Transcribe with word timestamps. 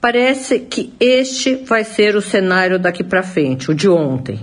parece 0.00 0.60
que 0.60 0.92
este 0.98 1.56
vai 1.56 1.84
ser 1.84 2.16
o 2.16 2.22
cenário 2.22 2.78
daqui 2.78 3.04
para 3.04 3.22
frente, 3.22 3.70
o 3.70 3.74
de 3.74 3.88
ontem. 3.88 4.40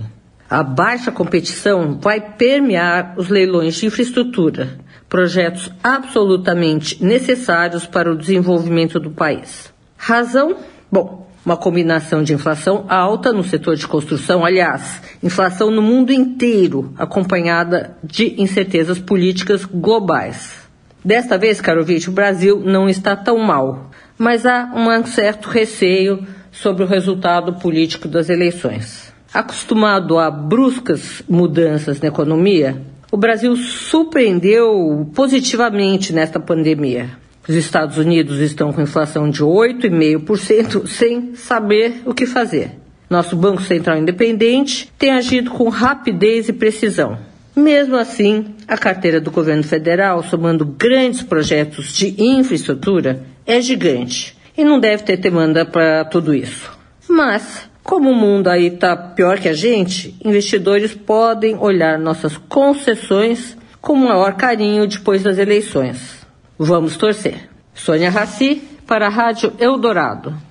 A 0.48 0.62
baixa 0.62 1.12
competição 1.12 1.98
vai 2.00 2.20
permear 2.20 3.14
os 3.18 3.28
leilões 3.28 3.74
de 3.74 3.86
infraestrutura, 3.86 4.78
projetos 5.08 5.70
absolutamente 5.82 7.04
necessários 7.04 7.86
para 7.86 8.10
o 8.10 8.16
desenvolvimento 8.16 8.98
do 8.98 9.10
país. 9.10 9.72
Razão? 9.96 10.56
Bom, 10.90 11.28
uma 11.44 11.56
combinação 11.56 12.22
de 12.22 12.32
inflação 12.32 12.86
alta 12.88 13.32
no 13.32 13.42
setor 13.42 13.76
de 13.76 13.86
construção, 13.86 14.44
aliás, 14.44 15.02
inflação 15.22 15.70
no 15.70 15.82
mundo 15.82 16.12
inteiro, 16.12 16.92
acompanhada 16.96 17.96
de 18.02 18.40
incertezas 18.40 18.98
políticas 18.98 19.64
globais. 19.64 20.68
Desta 21.04 21.38
vez, 21.38 21.60
ouvinte, 21.78 22.08
o 22.08 22.12
Brasil 22.12 22.60
não 22.64 22.88
está 22.88 23.14
tão 23.14 23.38
mal 23.38 23.87
mas 24.18 24.44
há 24.44 24.70
um 24.74 25.06
certo 25.06 25.48
receio 25.48 26.26
sobre 26.50 26.82
o 26.82 26.86
resultado 26.86 27.54
político 27.54 28.08
das 28.08 28.28
eleições. 28.28 29.12
Acostumado 29.32 30.18
a 30.18 30.30
bruscas 30.30 31.22
mudanças 31.28 32.00
na 32.00 32.08
economia, 32.08 32.82
o 33.12 33.16
Brasil 33.16 33.54
surpreendeu 33.56 35.08
positivamente 35.14 36.12
nesta 36.12 36.40
pandemia. 36.40 37.10
Os 37.48 37.54
Estados 37.54 37.96
Unidos 37.96 38.40
estão 38.40 38.72
com 38.72 38.82
inflação 38.82 39.30
de 39.30 39.42
8,5% 39.42 40.86
sem 40.86 41.34
saber 41.34 42.02
o 42.04 42.12
que 42.12 42.26
fazer. 42.26 42.72
Nosso 43.08 43.34
Banco 43.36 43.62
Central 43.62 43.96
Independente 43.96 44.92
tem 44.98 45.12
agido 45.12 45.50
com 45.50 45.70
rapidez 45.70 46.48
e 46.48 46.52
precisão. 46.52 47.18
Mesmo 47.56 47.96
assim, 47.96 48.54
a 48.68 48.76
carteira 48.76 49.20
do 49.20 49.30
governo 49.30 49.64
federal, 49.64 50.22
somando 50.22 50.64
grandes 50.64 51.22
projetos 51.22 51.94
de 51.94 52.14
infraestrutura, 52.22 53.22
é 53.48 53.60
gigante 53.62 54.36
e 54.56 54.62
não 54.62 54.78
deve 54.78 55.02
ter 55.02 55.16
demanda 55.16 55.64
para 55.64 56.04
tudo 56.04 56.34
isso. 56.34 56.70
Mas, 57.08 57.68
como 57.82 58.10
o 58.10 58.14
mundo 58.14 58.48
aí 58.48 58.66
está 58.66 58.94
pior 58.94 59.38
que 59.38 59.48
a 59.48 59.54
gente, 59.54 60.14
investidores 60.22 60.94
podem 60.94 61.56
olhar 61.56 61.98
nossas 61.98 62.36
concessões 62.36 63.56
com 63.80 63.94
maior 63.94 64.34
carinho 64.34 64.86
depois 64.86 65.22
das 65.22 65.38
eleições. 65.38 66.26
Vamos 66.58 66.98
torcer. 66.98 67.48
Sônia 67.74 68.10
Raci, 68.10 68.62
para 68.86 69.06
a 69.06 69.10
Rádio 69.10 69.54
Eldorado. 69.58 70.47